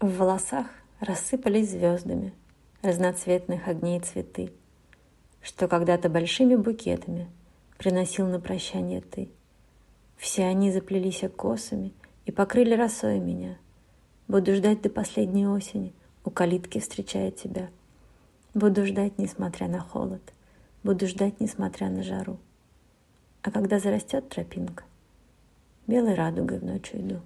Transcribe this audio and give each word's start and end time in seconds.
В 0.00 0.18
волосах 0.18 0.68
рассыпались 1.00 1.70
звездами 1.70 2.32
разноцветных 2.82 3.66
огней 3.66 3.98
цветы, 3.98 4.52
что 5.42 5.66
когда-то 5.66 6.08
большими 6.08 6.54
букетами 6.54 7.28
приносил 7.78 8.28
на 8.28 8.38
прощание 8.38 9.00
ты. 9.00 9.28
Все 10.16 10.44
они 10.44 10.70
заплелись 10.70 11.24
косами 11.36 11.92
и 12.26 12.30
покрыли 12.30 12.74
росой 12.74 13.18
меня. 13.18 13.58
Буду 14.28 14.54
ждать 14.54 14.82
до 14.82 14.88
последней 14.88 15.48
осени, 15.48 15.92
у 16.24 16.30
калитки 16.30 16.78
встречая 16.78 17.32
тебя. 17.32 17.68
Буду 18.54 18.86
ждать, 18.86 19.18
несмотря 19.18 19.66
на 19.66 19.80
холод, 19.80 20.22
буду 20.84 21.08
ждать, 21.08 21.40
несмотря 21.40 21.90
на 21.90 22.04
жару. 22.04 22.38
А 23.42 23.50
когда 23.50 23.80
зарастет 23.80 24.28
тропинка, 24.28 24.84
белой 25.88 26.14
радугой 26.14 26.60
в 26.60 26.64
ночь 26.64 26.92
уйду. 26.92 27.20